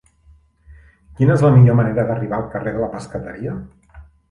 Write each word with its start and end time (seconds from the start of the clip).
Quina 1.19 1.35
és 1.35 1.43
la 1.47 1.51
millor 1.57 1.77
manera 1.81 2.07
d'arribar 2.09 2.37
al 2.41 2.49
carrer 2.55 2.75
de 2.79 2.83
la 2.87 2.91
Pescateria? 2.97 3.57